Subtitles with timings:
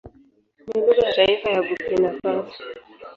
[0.67, 2.63] Ni lugha ya taifa ya Burkina Faso.